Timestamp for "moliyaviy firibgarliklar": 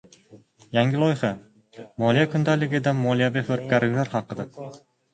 3.05-4.15